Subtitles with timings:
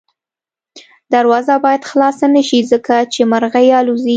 [1.13, 4.09] دروازه باید خلاصه نه شي ځکه چې مرغۍ الوځي.